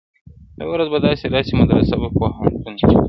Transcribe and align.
•یوه 0.59 0.71
ورځ 0.73 0.87
به 0.93 0.99
داسي 1.03 1.27
راسي 1.33 1.53
مدرسه 1.61 1.95
به 2.01 2.07
پوهنتون 2.15 2.75
وي- 2.81 2.89